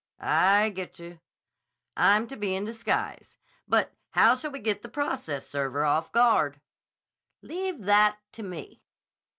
"I 0.19 0.69
get 0.71 0.97
you. 0.97 1.19
I'm 1.95 2.25
to 2.25 2.35
be 2.35 2.55
in 2.55 2.65
disguise. 2.65 3.37
But 3.67 3.93
how 4.09 4.33
shall 4.35 4.49
we 4.49 4.57
get 4.57 4.81
the 4.81 4.89
process 4.89 5.45
server 5.47 5.85
off 5.85 6.11
guard?" 6.11 6.59
"Leave 7.43 7.83
that 7.83 8.17
to 8.31 8.41
me." 8.41 8.81